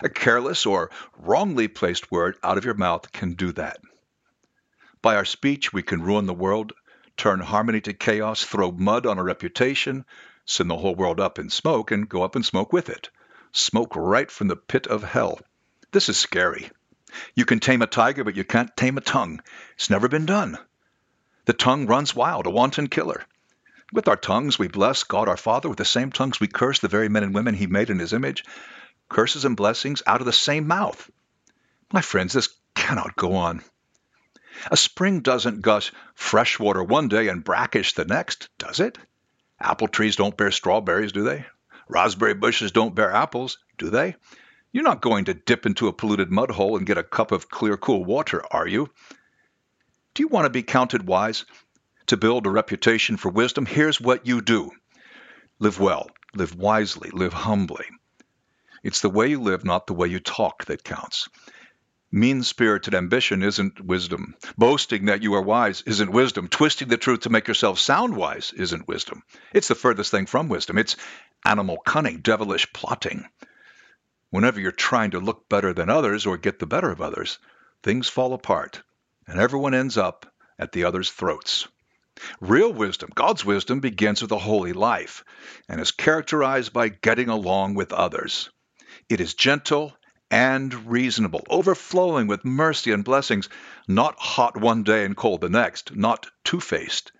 A 0.04 0.10
careless 0.10 0.66
or 0.66 0.92
wrongly 1.18 1.68
placed 1.68 2.12
word 2.12 2.38
out 2.44 2.58
of 2.58 2.66
your 2.66 2.74
mouth 2.74 3.12
can 3.12 3.34
do 3.34 3.52
that. 3.54 3.80
By 5.02 5.16
our 5.16 5.26
speech, 5.26 5.72
we 5.72 5.84
can 5.84 6.02
ruin 6.02 6.26
the 6.26 6.34
world, 6.34 6.74
turn 7.16 7.40
harmony 7.40 7.82
to 7.82 7.94
chaos, 7.94 8.44
throw 8.44 8.72
mud 8.72 9.06
on 9.06 9.18
a 9.18 9.24
reputation, 9.24 10.06
send 10.46 10.70
the 10.70 10.78
whole 10.78 10.96
world 10.96 11.20
up 11.20 11.40
in 11.40 11.50
smoke, 11.50 11.92
and 11.92 12.10
go 12.10 12.24
up 12.24 12.36
in 12.36 12.44
smoke 12.44 12.74
with 12.74 12.90
it. 12.90 13.10
Smoke 13.52 13.96
right 13.96 14.30
from 14.30 14.48
the 14.48 14.56
pit 14.56 14.88
of 14.88 15.04
hell. 15.04 15.40
This 15.92 16.10
is 16.10 16.18
scary. 16.18 16.70
You 17.36 17.46
can 17.46 17.60
tame 17.60 17.82
a 17.82 17.88
tiger, 17.88 18.24
but 18.24 18.36
you 18.36 18.44
can't 18.44 18.76
tame 18.76 18.98
a 18.98 19.02
tongue. 19.02 19.42
It's 19.76 19.90
never 19.90 20.08
been 20.08 20.26
done. 20.26 20.58
The 21.46 21.54
tongue 21.54 21.88
runs 21.88 22.14
wild, 22.14 22.46
a 22.46 22.50
wanton 22.50 22.88
killer. 22.88 23.24
With 23.94 24.10
our 24.10 24.18
tongues, 24.18 24.60
we 24.60 24.68
bless 24.68 25.04
God 25.04 25.30
our 25.30 25.38
Father. 25.38 25.70
With 25.70 25.78
the 25.78 25.86
same 25.86 26.12
tongues, 26.12 26.42
we 26.42 26.48
curse 26.48 26.80
the 26.80 26.90
very 26.90 27.08
men 27.08 27.24
and 27.24 27.34
women 27.34 27.56
He 27.56 27.68
made 27.68 27.90
in 27.90 28.00
His 28.00 28.12
image. 28.12 28.44
Curses 29.10 29.46
and 29.46 29.56
blessings 29.56 30.04
out 30.06 30.22
of 30.22 30.26
the 30.26 30.34
same 30.34 30.68
mouth. 30.68 31.10
My 31.92 32.02
friends, 32.02 32.34
this 32.34 32.50
cannot 32.76 33.16
go 33.16 33.36
on. 33.36 33.64
A 34.72 34.78
spring 34.78 35.22
doesn't 35.22 35.62
gush 35.62 35.92
fresh 36.16 36.60
water 36.60 36.84
one 36.84 37.08
day 37.08 37.28
and 37.28 37.44
brackish 37.44 37.94
the 37.94 38.06
next, 38.06 38.50
does 38.58 38.80
it? 38.80 38.98
Apple 39.60 39.88
trees 39.88 40.16
don't 40.16 40.36
bear 40.36 40.52
strawberries, 40.52 41.12
do 41.12 41.24
they? 41.24 41.46
Raspberry 41.88 42.34
bushes 42.34 42.72
don't 42.72 42.96
bear 42.96 43.12
apples, 43.12 43.58
do 43.78 43.90
they? 43.90 44.16
You're 44.72 44.84
not 44.84 45.02
going 45.02 45.26
to 45.26 45.34
dip 45.34 45.66
into 45.66 45.88
a 45.88 45.94
polluted 45.94 46.32
mud 46.32 46.52
hole 46.52 46.76
and 46.76 46.86
get 46.86 46.98
a 46.98 47.04
cup 47.04 47.32
of 47.32 47.50
clear, 47.50 47.78
cool 47.78 48.04
water, 48.04 48.44
are 48.52 48.68
you? 48.68 48.90
Do 50.14 50.24
you 50.24 50.28
want 50.28 50.46
to 50.46 50.50
be 50.50 50.64
counted 50.64 51.08
wise? 51.08 51.46
To 52.08 52.18
build 52.18 52.46
a 52.46 52.50
reputation 52.50 53.18
for 53.18 53.30
wisdom, 53.30 53.66
here's 53.66 54.02
what 54.02 54.26
you 54.26 54.42
do 54.42 54.72
live 55.60 55.80
well, 55.80 56.10
live 56.34 56.56
wisely, 56.56 57.10
live 57.12 57.34
humbly. 57.34 57.86
It's 58.88 59.02
the 59.02 59.10
way 59.10 59.28
you 59.28 59.42
live, 59.42 59.66
not 59.66 59.86
the 59.86 59.94
way 59.94 60.08
you 60.08 60.22
talk, 60.22 60.64
that 60.66 60.82
counts. 60.82 61.28
Mean 62.10 62.42
spirited 62.42 62.96
ambition 62.96 63.44
isn't 63.44 63.82
wisdom. 63.82 64.34
Boasting 64.58 65.06
that 65.06 65.22
you 65.22 65.34
are 65.34 65.42
wise 65.42 65.84
isn't 65.86 66.10
wisdom. 66.10 66.48
Twisting 66.48 66.88
the 66.88 66.96
truth 66.96 67.20
to 67.20 67.30
make 67.30 67.50
yourself 67.50 67.80
sound 67.80 68.16
wise 68.16 68.54
isn't 68.56 68.88
wisdom. 68.88 69.24
It's 69.54 69.68
the 69.68 69.76
furthest 69.76 70.10
thing 70.10 70.26
from 70.26 70.48
wisdom. 70.48 70.78
It's 70.78 70.96
animal 71.44 71.80
cunning, 71.86 72.22
devilish 72.22 72.72
plotting. 72.72 73.28
Whenever 74.30 74.62
you're 74.62 74.72
trying 74.72 75.12
to 75.12 75.20
look 75.20 75.50
better 75.50 75.74
than 75.74 75.90
others 75.90 76.26
or 76.26 76.38
get 76.38 76.58
the 76.58 76.66
better 76.66 76.90
of 76.90 77.02
others, 77.02 77.40
things 77.84 78.08
fall 78.08 78.34
apart 78.34 78.82
and 79.28 79.38
everyone 79.38 79.74
ends 79.74 79.98
up 79.98 80.32
at 80.58 80.72
the 80.72 80.86
other's 80.86 81.12
throats. 81.12 81.68
Real 82.40 82.72
wisdom, 82.72 83.10
God's 83.14 83.44
wisdom, 83.44 83.82
begins 83.82 84.22
with 84.22 84.32
a 84.32 84.40
holy 84.40 84.72
life 84.72 85.26
and 85.68 85.82
is 85.82 85.92
characterized 85.92 86.72
by 86.72 86.88
getting 86.88 87.28
along 87.28 87.76
with 87.76 87.92
others. 87.92 88.50
It 89.10 89.22
is 89.22 89.34
gentle 89.34 89.96
and 90.30 90.74
reasonable, 90.90 91.46
overflowing 91.50 92.28
with 92.28 92.44
mercy 92.44 92.92
and 92.92 93.06
blessings, 93.06 93.48
not 93.88 94.20
hot 94.20 94.58
one 94.58 94.84
day 94.84 95.06
and 95.06 95.16
cold 95.16 95.40
the 95.40 95.50
next, 95.50 95.96
not 95.96 96.28
two 96.44 96.60
faced. 96.60 97.14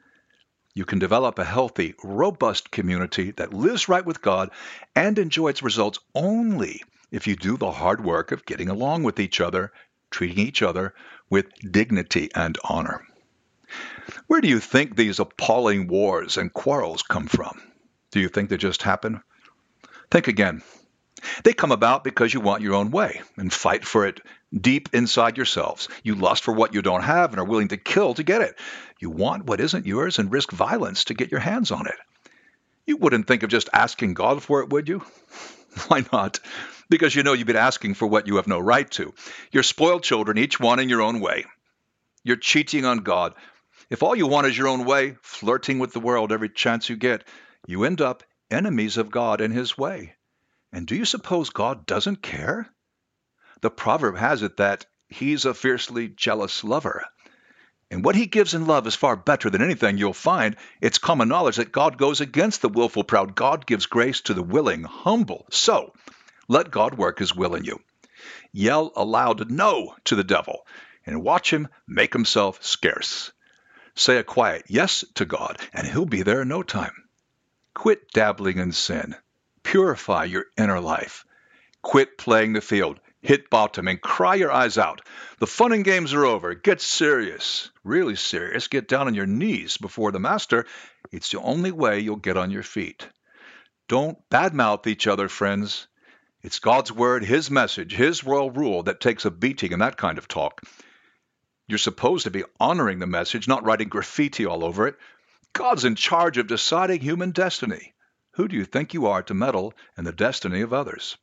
You 0.74 0.84
can 0.84 1.00
develop 1.00 1.40
a 1.40 1.46
healthy, 1.46 1.96
robust 2.04 2.72
community 2.72 3.32
that 3.32 3.54
lives 3.54 3.88
right 3.88 4.06
with 4.06 4.22
God 4.22 4.52
and 4.96 5.18
enjoy 5.18 5.48
its 5.48 5.64
results 5.64 6.00
only 6.14 6.84
if 7.10 7.26
you 7.26 7.38
do 7.38 7.56
the 7.56 7.72
hard 7.72 8.04
work 8.04 8.34
of 8.34 8.46
getting 8.46 8.68
along 8.68 9.04
with 9.04 9.20
each 9.20 9.40
other, 9.40 9.72
treating 10.12 10.40
each 10.40 10.62
other 10.62 10.94
with 11.30 11.48
dignity 11.72 12.30
and 12.36 12.58
honor. 12.66 13.08
Where 14.28 14.42
do 14.42 14.50
you 14.50 14.60
think 14.60 14.96
these 14.96 15.20
appalling 15.20 15.88
wars 15.88 16.36
and 16.36 16.54
quarrels 16.54 17.02
come 17.02 17.28
from? 17.28 17.62
Do 18.12 18.20
you 18.20 18.28
think 18.28 18.50
they 18.50 18.58
just 18.58 18.84
happen? 18.84 19.22
Think 20.12 20.28
again. 20.28 20.62
They 21.44 21.54
come 21.54 21.72
about 21.72 22.04
because 22.04 22.34
you 22.34 22.40
want 22.40 22.62
your 22.62 22.76
own 22.76 22.92
way 22.92 23.22
and 23.38 23.52
fight 23.52 23.86
for 23.86 24.06
it 24.06 24.22
deep 24.54 24.90
inside 24.94 25.38
yourselves. 25.38 25.88
You 26.04 26.16
lust 26.16 26.44
for 26.44 26.54
what 26.54 26.74
you 26.74 26.82
don't 26.82 27.04
have 27.04 27.32
and 27.32 27.40
are 27.40 27.46
willing 27.46 27.70
to 27.70 27.78
kill 27.78 28.14
to 28.16 28.24
get 28.24 28.42
it. 28.42 28.58
You 29.00 29.10
want 29.10 29.46
what 29.46 29.60
isn't 29.60 29.86
yours 29.86 30.20
and 30.20 30.32
risk 30.32 30.52
violence 30.52 31.06
to 31.06 31.14
get 31.14 31.32
your 31.32 31.40
hands 31.40 31.72
on 31.72 31.88
it. 31.88 31.96
You 32.86 32.98
wouldn't 32.98 33.28
think 33.28 33.44
of 33.44 33.50
just 33.50 33.70
asking 33.74 34.14
God 34.14 34.42
for 34.42 34.62
it, 34.62 34.70
would 34.70 34.88
you? 34.88 35.04
Why 35.88 36.06
not? 36.12 36.40
Because 36.90 37.16
you 37.16 37.24
know 37.24 37.34
you've 37.34 37.48
been 37.48 37.56
asking 37.56 37.96
for 37.96 38.08
what 38.08 38.28
you 38.28 38.38
have 38.38 38.48
no 38.48 38.60
right 38.60 38.90
to. 38.92 39.14
You're 39.52 39.64
spoiled 39.64 40.04
children, 40.04 40.38
each 40.38 40.60
one 40.60 40.80
in 40.80 40.90
your 40.90 41.02
own 41.02 41.20
way. 41.20 41.46
You're 42.24 42.38
cheating 42.38 42.86
on 42.86 43.00
God. 43.00 43.34
If 43.90 44.04
all 44.04 44.16
you 44.16 44.28
want 44.28 44.48
is 44.48 44.58
your 44.58 44.68
own 44.68 44.86
way, 44.86 45.16
flirting 45.22 45.80
with 45.80 45.94
the 45.94 46.00
world 46.00 46.32
every 46.32 46.50
chance 46.50 46.90
you 46.90 46.96
get, 46.96 47.24
you 47.68 47.84
end 47.84 48.02
up 48.02 48.24
enemies 48.50 48.98
of 48.98 49.12
God 49.12 49.42
and 49.42 49.54
His 49.54 49.78
way. 49.78 50.16
And 50.72 50.86
do 50.86 50.96
you 50.96 51.06
suppose 51.06 51.50
God 51.50 51.86
doesn't 51.86 52.22
care? 52.22 52.70
The 53.62 53.70
proverb 53.70 54.18
has 54.18 54.44
it 54.44 54.58
that 54.58 54.86
He's 55.10 55.46
a 55.46 55.54
fiercely 55.54 56.10
jealous 56.10 56.64
lover. 56.64 57.06
And 57.90 58.04
what 58.04 58.16
he 58.16 58.26
gives 58.26 58.54
in 58.54 58.68
love 58.68 58.86
is 58.86 58.96
far 58.96 59.16
better 59.16 59.50
than 59.50 59.62
anything 59.62 59.98
you'll 59.98 60.12
find. 60.12 60.58
It's 60.82 60.98
common 60.98 61.30
knowledge 61.30 61.56
that 61.56 61.72
God 61.72 61.98
goes 61.98 62.20
against 62.20 62.62
the 62.62 62.68
willful 62.68 63.06
proud. 63.06 63.34
God 63.34 63.66
gives 63.66 63.86
grace 63.86 64.20
to 64.22 64.34
the 64.34 64.44
willing, 64.44 64.84
humble. 64.84 65.48
So, 65.52 65.94
let 66.50 66.70
God 66.70 66.98
work 66.98 67.20
his 67.20 67.34
will 67.34 67.56
in 67.56 67.64
you. 67.64 67.80
Yell 68.52 68.92
aloud 68.96 69.50
no 69.50 69.96
to 70.04 70.16
the 70.16 70.24
devil 70.26 70.68
and 71.06 71.24
watch 71.24 71.52
him 71.52 71.70
make 71.88 72.12
himself 72.12 72.62
scarce. 72.64 73.32
Say 73.96 74.18
a 74.18 74.24
quiet 74.24 74.66
yes 74.68 75.06
to 75.16 75.26
God, 75.26 75.58
and 75.72 75.88
he'll 75.88 76.06
be 76.06 76.24
there 76.24 76.42
in 76.42 76.50
no 76.50 76.64
time. 76.64 76.94
Quit 77.74 78.12
dabbling 78.12 78.58
in 78.58 78.74
sin. 78.74 79.16
Purify 79.68 80.24
your 80.24 80.46
inner 80.58 80.80
life. 80.80 81.26
Quit 81.82 82.18
playing 82.18 82.54
the 82.54 82.62
field. 82.62 83.02
Hit 83.20 83.50
bottom 83.50 83.90
and 83.90 84.02
cry 84.02 84.36
your 84.36 84.50
eyes 84.50 84.78
out. 84.78 85.02
The 85.40 85.46
fun 85.46 85.74
and 85.74 85.84
games 85.84 86.14
are 86.14 86.26
over. 86.26 86.54
Get 86.54 86.80
serious, 86.80 87.70
really 87.84 88.16
serious. 88.16 88.70
Get 88.70 88.88
down 88.88 89.08
on 89.08 89.14
your 89.14 89.26
knees 89.26 89.76
before 89.76 90.14
the 90.14 90.22
Master. 90.22 90.66
It's 91.12 91.32
the 91.32 91.42
only 91.42 91.74
way 91.74 92.00
you'll 92.00 92.16
get 92.16 92.38
on 92.38 92.50
your 92.50 92.64
feet. 92.64 93.10
Don't 93.90 94.18
badmouth 94.30 94.88
each 94.88 95.06
other, 95.06 95.28
friends. 95.28 95.90
It's 96.42 96.60
God's 96.60 96.94
word, 96.94 97.26
His 97.26 97.52
message, 97.52 97.94
His 97.94 98.24
royal 98.24 98.52
rule 98.52 98.84
that 98.84 99.02
takes 99.02 99.26
a 99.26 99.32
beating 99.32 99.74
in 99.74 99.80
that 99.80 99.98
kind 99.98 100.18
of 100.18 100.30
talk. 100.30 100.62
You're 101.68 101.78
supposed 101.78 102.24
to 102.24 102.32
be 102.32 102.46
honoring 102.58 103.00
the 103.00 103.06
message, 103.06 103.50
not 103.50 103.66
writing 103.66 103.90
graffiti 103.90 104.46
all 104.46 104.64
over 104.64 104.88
it. 104.88 104.96
God's 105.52 105.84
in 105.84 105.96
charge 105.96 106.38
of 106.38 106.48
deciding 106.48 107.02
human 107.02 107.32
destiny. 107.32 107.96
Who 108.38 108.48
do 108.48 108.56
you 108.56 108.66
think 108.66 108.94
you 108.94 109.08
are 109.08 109.24
to 109.24 109.34
meddle 109.34 109.74
in 109.98 110.04
the 110.04 110.12
destiny 110.12 110.62
of 110.62 110.72
others? 110.72 111.18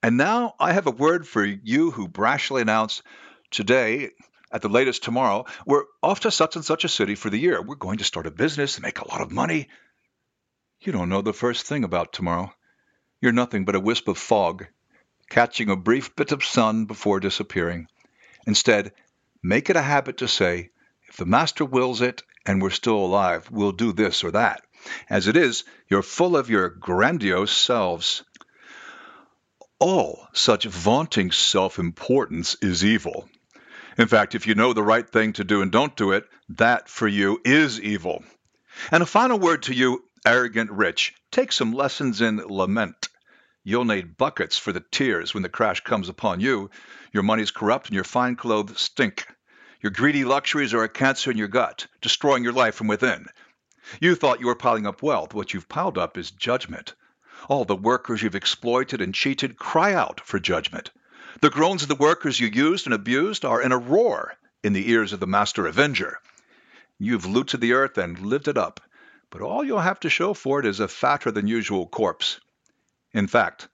And 0.00 0.16
now 0.16 0.54
I 0.60 0.72
have 0.72 0.86
a 0.86 0.92
word 0.92 1.26
for 1.26 1.44
you 1.44 1.90
who 1.90 2.06
brashly 2.06 2.60
announce 2.62 3.02
today, 3.50 4.10
at 4.52 4.62
the 4.62 4.68
latest 4.68 5.02
tomorrow, 5.02 5.46
we're 5.66 5.86
off 6.04 6.20
to 6.20 6.30
such 6.30 6.54
and 6.54 6.64
such 6.64 6.84
a 6.84 6.88
city 6.88 7.16
for 7.16 7.30
the 7.30 7.38
year. 7.38 7.60
We're 7.60 7.74
going 7.74 7.98
to 7.98 8.04
start 8.04 8.28
a 8.28 8.30
business 8.30 8.76
and 8.76 8.84
make 8.84 9.00
a 9.00 9.08
lot 9.08 9.22
of 9.22 9.32
money. 9.32 9.68
You 10.78 10.92
don't 10.92 11.08
know 11.08 11.20
the 11.20 11.32
first 11.32 11.66
thing 11.66 11.82
about 11.82 12.12
tomorrow. 12.12 12.54
You're 13.20 13.32
nothing 13.32 13.64
but 13.64 13.74
a 13.74 13.80
wisp 13.80 14.06
of 14.06 14.16
fog, 14.16 14.66
catching 15.28 15.68
a 15.68 15.74
brief 15.74 16.14
bit 16.14 16.30
of 16.30 16.44
sun 16.44 16.84
before 16.84 17.18
disappearing. 17.18 17.88
Instead, 18.46 18.92
make 19.42 19.68
it 19.68 19.74
a 19.74 19.82
habit 19.82 20.18
to 20.18 20.28
say, 20.28 20.70
if 21.08 21.16
the 21.16 21.26
Master 21.26 21.64
wills 21.64 22.02
it 22.02 22.22
and 22.46 22.62
we're 22.62 22.70
still 22.70 22.98
alive, 22.98 23.50
we'll 23.50 23.72
do 23.72 23.92
this 23.92 24.22
or 24.22 24.30
that. 24.30 24.62
As 25.08 25.26
it 25.28 25.36
is, 25.36 25.64
you're 25.88 26.02
full 26.02 26.36
of 26.36 26.50
your 26.50 26.68
grandiose 26.68 27.52
selves. 27.52 28.22
All 29.78 30.28
such 30.32 30.64
vaunting 30.64 31.30
self 31.30 31.78
importance 31.78 32.56
is 32.62 32.84
evil. 32.84 33.28
In 33.96 34.08
fact, 34.08 34.34
if 34.34 34.46
you 34.46 34.54
know 34.54 34.72
the 34.72 34.82
right 34.82 35.08
thing 35.08 35.34
to 35.34 35.44
do 35.44 35.62
and 35.62 35.70
don't 35.70 35.96
do 35.96 36.12
it, 36.12 36.24
that 36.50 36.88
for 36.88 37.06
you 37.06 37.40
is 37.44 37.80
evil. 37.80 38.24
And 38.90 39.02
a 39.02 39.06
final 39.06 39.38
word 39.38 39.62
to 39.64 39.74
you, 39.74 40.04
arrogant 40.26 40.70
rich 40.70 41.14
take 41.30 41.52
some 41.52 41.72
lessons 41.72 42.20
in 42.20 42.38
lament. 42.38 43.08
You'll 43.62 43.84
need 43.84 44.16
buckets 44.16 44.58
for 44.58 44.72
the 44.72 44.84
tears 44.92 45.32
when 45.32 45.42
the 45.42 45.48
crash 45.48 45.80
comes 45.80 46.08
upon 46.08 46.40
you. 46.40 46.70
Your 47.12 47.22
money's 47.22 47.50
corrupt 47.50 47.86
and 47.86 47.94
your 47.94 48.04
fine 48.04 48.36
clothes 48.36 48.80
stink. 48.80 49.26
Your 49.80 49.90
greedy 49.90 50.24
luxuries 50.24 50.74
are 50.74 50.84
a 50.84 50.88
cancer 50.88 51.30
in 51.30 51.36
your 51.36 51.48
gut, 51.48 51.86
destroying 52.00 52.44
your 52.44 52.52
life 52.52 52.74
from 52.74 52.86
within. 52.86 53.26
You 54.00 54.14
thought 54.14 54.40
you 54.40 54.46
were 54.46 54.54
piling 54.54 54.86
up 54.86 55.02
wealth. 55.02 55.34
What 55.34 55.52
you've 55.52 55.68
piled 55.68 55.98
up 55.98 56.16
is 56.16 56.30
judgment. 56.30 56.94
All 57.48 57.64
the 57.64 57.76
workers 57.76 58.22
you've 58.22 58.34
exploited 58.34 59.00
and 59.00 59.14
cheated 59.14 59.58
cry 59.58 59.92
out 59.92 60.20
for 60.20 60.38
judgment. 60.38 60.90
The 61.40 61.50
groans 61.50 61.82
of 61.82 61.88
the 61.88 61.94
workers 61.94 62.40
you 62.40 62.48
used 62.48 62.86
and 62.86 62.94
abused 62.94 63.44
are 63.44 63.60
in 63.60 63.72
a 63.72 63.78
roar 63.78 64.34
in 64.62 64.72
the 64.72 64.90
ears 64.90 65.12
of 65.12 65.20
the 65.20 65.26
Master 65.26 65.66
Avenger. 65.66 66.18
You've 66.98 67.26
looted 67.26 67.60
the 67.60 67.72
earth 67.72 67.98
and 67.98 68.18
lived 68.18 68.48
it 68.48 68.56
up, 68.56 68.80
but 69.30 69.42
all 69.42 69.64
you'll 69.64 69.80
have 69.80 70.00
to 70.00 70.10
show 70.10 70.32
for 70.32 70.60
it 70.60 70.66
is 70.66 70.80
a 70.80 70.88
fatter 70.88 71.30
than 71.30 71.46
usual 71.46 71.86
corpse. 71.86 72.40
In 73.12 73.26
fact, 73.26 73.68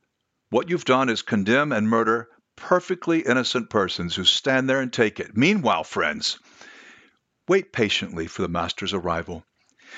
what 0.49 0.69
you've 0.69 0.85
done 0.85 1.09
is 1.09 1.23
condemn 1.23 1.71
and 1.71 1.89
murder 1.89 2.29
perfectly 2.57 3.21
innocent 3.21 3.71
persons 3.71 4.15
who 4.15 4.25
stand 4.25 4.69
there 4.69 4.81
and 4.81 4.93
take 4.93 5.21
it. 5.21 5.37
Meanwhile, 5.37 5.85
friends, 5.85 6.39
wait 7.49 7.73
patiently 7.73 8.27
for 8.27 8.43
the 8.43 8.49
Master's 8.49 8.93
arrival. 8.93 9.45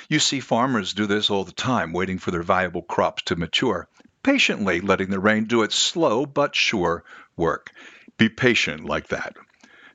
You 0.08 0.18
see 0.18 0.40
farmers 0.40 0.94
do 0.94 1.06
this 1.06 1.30
all 1.30 1.44
the 1.44 1.52
time, 1.52 1.92
waiting 1.92 2.18
for 2.18 2.30
their 2.30 2.42
valuable 2.42 2.82
crops 2.82 3.22
to 3.24 3.36
mature, 3.36 3.88
patiently 4.22 4.80
letting 4.80 5.10
the 5.10 5.18
rain 5.18 5.44
do 5.44 5.62
its 5.62 5.74
slow 5.74 6.26
but 6.26 6.54
sure 6.56 7.04
work. 7.36 7.70
Be 8.16 8.28
patient 8.28 8.84
like 8.84 9.08
that. 9.08 9.36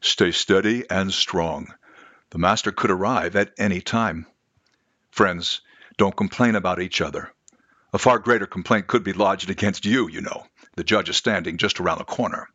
Stay 0.02 0.32
steady 0.32 0.90
and 0.90 1.14
strong. 1.14 1.74
The 2.30 2.38
Master 2.38 2.72
could 2.72 2.92
arrive 2.92 3.36
at 3.36 3.54
any 3.58 3.82
time. 3.82 4.28
Friends, 5.12 5.62
don't 5.98 6.16
complain 6.16 6.56
about 6.56 6.82
each 6.82 7.02
other. 7.02 7.32
A 7.94 7.98
far 7.98 8.20
greater 8.20 8.46
complaint 8.46 8.88
could 8.88 9.04
be 9.04 9.14
lodged 9.14 9.50
against 9.50 9.86
you, 9.86 10.08
you 10.08 10.22
know. 10.22 10.46
The 10.76 10.84
judge 10.84 11.10
is 11.10 11.18
standing 11.18 11.58
just 11.58 11.80
around 11.80 11.98
the 11.98 12.04
corner. 12.04 12.50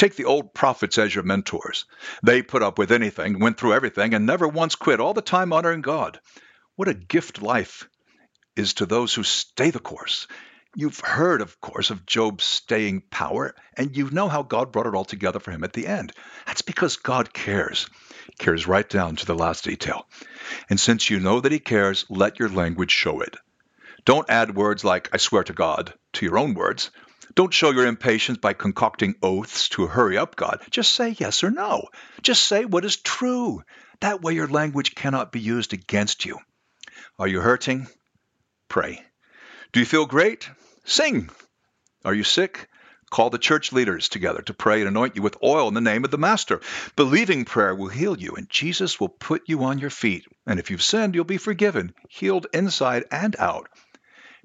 Take 0.00 0.16
the 0.16 0.24
old 0.24 0.54
prophets 0.54 0.96
as 0.96 1.14
your 1.14 1.24
mentors. 1.24 1.84
They 2.22 2.40
put 2.40 2.62
up 2.62 2.78
with 2.78 2.90
anything, 2.90 3.38
went 3.38 3.60
through 3.60 3.74
everything, 3.74 4.14
and 4.14 4.24
never 4.24 4.48
once 4.48 4.74
quit, 4.74 4.98
all 4.98 5.12
the 5.12 5.20
time 5.20 5.52
honoring 5.52 5.82
God. 5.82 6.18
What 6.74 6.88
a 6.88 6.94
gift 6.94 7.42
life 7.42 7.86
is 8.56 8.72
to 8.72 8.86
those 8.86 9.12
who 9.12 9.22
stay 9.22 9.68
the 9.68 9.78
course. 9.78 10.26
You've 10.74 11.00
heard, 11.00 11.42
of 11.42 11.60
course, 11.60 11.90
of 11.90 12.06
Job's 12.06 12.44
staying 12.44 13.02
power, 13.10 13.54
and 13.76 13.94
you 13.94 14.08
know 14.08 14.26
how 14.26 14.42
God 14.42 14.72
brought 14.72 14.86
it 14.86 14.94
all 14.94 15.04
together 15.04 15.38
for 15.38 15.50
him 15.50 15.64
at 15.64 15.74
the 15.74 15.86
end. 15.86 16.14
That's 16.46 16.62
because 16.62 16.96
God 16.96 17.34
cares. 17.34 17.86
Cares 18.38 18.66
right 18.66 18.88
down 18.88 19.16
to 19.16 19.26
the 19.26 19.34
last 19.34 19.64
detail. 19.64 20.06
And 20.70 20.80
since 20.80 21.10
you 21.10 21.20
know 21.20 21.40
that 21.40 21.52
He 21.52 21.58
cares, 21.58 22.06
let 22.08 22.38
your 22.38 22.48
language 22.48 22.90
show 22.90 23.20
it. 23.20 23.36
Don't 24.06 24.30
add 24.30 24.56
words 24.56 24.82
like, 24.82 25.10
I 25.12 25.18
swear 25.18 25.44
to 25.44 25.52
God, 25.52 25.92
to 26.14 26.24
your 26.24 26.38
own 26.38 26.54
words. 26.54 26.90
Don't 27.34 27.54
show 27.54 27.70
your 27.70 27.86
impatience 27.86 28.38
by 28.38 28.52
concocting 28.52 29.14
oaths 29.22 29.68
to 29.70 29.86
hurry 29.86 30.18
up 30.18 30.36
God. 30.36 30.60
Just 30.70 30.92
say 30.92 31.14
yes 31.18 31.44
or 31.44 31.50
no. 31.50 31.88
Just 32.22 32.44
say 32.44 32.64
what 32.64 32.84
is 32.84 32.96
true. 32.96 33.62
That 34.00 34.22
way 34.22 34.34
your 34.34 34.48
language 34.48 34.94
cannot 34.94 35.30
be 35.32 35.40
used 35.40 35.72
against 35.72 36.24
you. 36.24 36.38
Are 37.18 37.28
you 37.28 37.40
hurting? 37.40 37.86
Pray. 38.68 39.04
Do 39.72 39.80
you 39.80 39.86
feel 39.86 40.06
great? 40.06 40.48
Sing. 40.84 41.30
Are 42.04 42.14
you 42.14 42.24
sick? 42.24 42.68
Call 43.10 43.30
the 43.30 43.38
church 43.38 43.72
leaders 43.72 44.08
together 44.08 44.40
to 44.42 44.54
pray 44.54 44.80
and 44.80 44.88
anoint 44.88 45.16
you 45.16 45.22
with 45.22 45.42
oil 45.42 45.68
in 45.68 45.74
the 45.74 45.80
name 45.80 46.04
of 46.04 46.10
the 46.10 46.18
Master. 46.18 46.60
Believing 46.94 47.44
prayer 47.44 47.74
will 47.74 47.88
heal 47.88 48.16
you, 48.16 48.34
and 48.36 48.48
Jesus 48.48 49.00
will 49.00 49.08
put 49.08 49.48
you 49.48 49.64
on 49.64 49.78
your 49.78 49.90
feet. 49.90 50.26
And 50.46 50.60
if 50.60 50.70
you've 50.70 50.82
sinned, 50.82 51.14
you'll 51.14 51.24
be 51.24 51.36
forgiven, 51.36 51.92
healed 52.08 52.46
inside 52.54 53.04
and 53.10 53.34
out. 53.38 53.68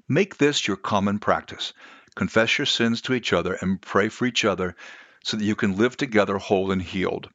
Make 0.08 0.36
this 0.36 0.66
your 0.66 0.76
common 0.76 1.20
practice. 1.20 1.72
Confess 2.16 2.58
your 2.58 2.66
sins 2.66 3.00
to 3.02 3.14
each 3.14 3.32
other 3.32 3.56
and 3.60 3.80
pray 3.80 4.08
for 4.08 4.26
each 4.26 4.44
other 4.44 4.74
so 5.22 5.36
that 5.36 5.44
you 5.44 5.54
can 5.54 5.76
live 5.76 5.96
together 5.96 6.38
whole 6.38 6.72
and 6.72 6.82
healed. 6.82 7.28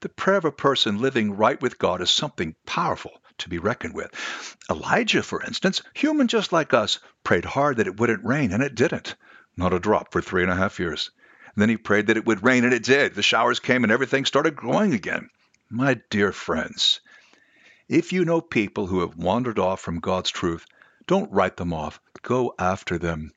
The 0.00 0.08
prayer 0.10 0.36
of 0.36 0.44
a 0.44 0.52
person 0.52 1.00
living 1.00 1.36
right 1.36 1.60
with 1.60 1.78
God 1.78 2.02
is 2.02 2.10
something 2.10 2.54
powerful 2.66 3.22
to 3.38 3.48
be 3.48 3.58
reckoned 3.58 3.94
with. 3.94 4.56
Elijah, 4.70 5.22
for 5.22 5.42
instance, 5.42 5.82
human 5.94 6.28
just 6.28 6.52
like 6.52 6.74
us, 6.74 6.98
prayed 7.24 7.44
hard 7.44 7.78
that 7.78 7.86
it 7.86 7.98
wouldn't 7.98 8.24
rain, 8.24 8.52
and 8.52 8.62
it 8.62 8.74
didn't. 8.74 9.14
Not 9.56 9.72
a 9.72 9.78
drop 9.78 10.12
for 10.12 10.20
three 10.20 10.42
and 10.42 10.52
a 10.52 10.56
half 10.56 10.78
years. 10.78 11.10
Then 11.56 11.68
he 11.68 11.76
prayed 11.76 12.08
that 12.08 12.16
it 12.16 12.26
would 12.26 12.44
rain, 12.44 12.64
and 12.64 12.72
it 12.72 12.84
did. 12.84 13.14
The 13.14 13.22
showers 13.22 13.58
came, 13.58 13.82
and 13.82 13.92
everything 13.92 14.24
started 14.24 14.54
growing 14.54 14.94
again. 14.94 15.30
My 15.70 16.00
dear 16.10 16.32
friends, 16.32 17.00
if 17.88 18.12
you 18.12 18.24
know 18.24 18.40
people 18.40 18.86
who 18.86 19.00
have 19.00 19.16
wandered 19.16 19.58
off 19.58 19.80
from 19.80 20.00
God's 20.00 20.30
truth, 20.30 20.66
don't 21.06 21.32
write 21.32 21.56
them 21.56 21.72
off. 21.72 22.00
Go 22.22 22.54
after 22.58 22.98
them. 22.98 23.32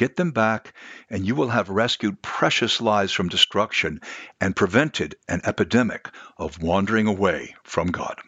Get 0.00 0.16
them 0.16 0.30
back, 0.30 0.72
and 1.10 1.26
you 1.26 1.34
will 1.34 1.50
have 1.50 1.68
rescued 1.68 2.22
precious 2.22 2.80
lives 2.80 3.12
from 3.12 3.28
destruction 3.28 4.00
and 4.40 4.56
prevented 4.56 5.14
an 5.28 5.42
epidemic 5.44 6.08
of 6.38 6.62
wandering 6.62 7.06
away 7.06 7.54
from 7.64 7.88
God. 7.88 8.18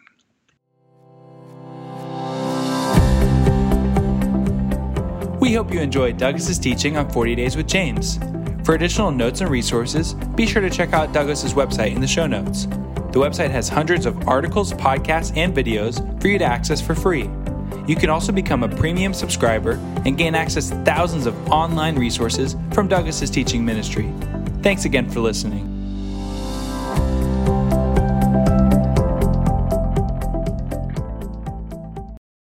We 5.39 5.55
hope 5.55 5.73
you 5.73 5.79
enjoyed 5.79 6.19
Douglas's 6.19 6.59
teaching 6.59 6.95
on 6.95 7.09
40 7.09 7.33
Days 7.33 7.57
with 7.57 7.65
James. 7.65 8.19
For 8.63 8.75
additional 8.75 9.09
notes 9.09 9.41
and 9.41 9.49
resources, 9.49 10.13
be 10.35 10.45
sure 10.45 10.61
to 10.61 10.69
check 10.69 10.93
out 10.93 11.11
Douglas's 11.11 11.55
website 11.55 11.95
in 11.95 12.01
the 12.01 12.07
show 12.07 12.27
notes. 12.27 12.67
The 12.67 13.19
website 13.19 13.49
has 13.49 13.67
hundreds 13.67 14.05
of 14.05 14.27
articles, 14.27 14.73
podcasts, 14.73 15.35
and 15.35 15.55
videos 15.55 16.21
for 16.21 16.27
you 16.27 16.37
to 16.37 16.45
access 16.45 16.79
for 16.79 16.93
free. 16.93 17.31
You 17.87 17.95
can 17.95 18.09
also 18.09 18.31
become 18.31 18.63
a 18.63 18.69
premium 18.69 19.13
subscriber 19.13 19.71
and 20.05 20.17
gain 20.17 20.35
access 20.35 20.69
to 20.69 20.75
thousands 20.83 21.25
of 21.25 21.35
online 21.49 21.97
resources 21.97 22.55
from 22.71 22.87
Douglas's 22.87 23.29
teaching 23.29 23.65
ministry. 23.65 24.11
Thanks 24.61 24.85
again 24.85 25.09
for 25.09 25.19
listening. 25.19 25.72